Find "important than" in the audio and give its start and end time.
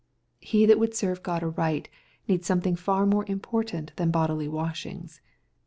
3.27-4.09